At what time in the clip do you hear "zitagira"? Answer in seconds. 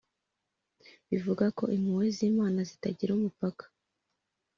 2.69-3.11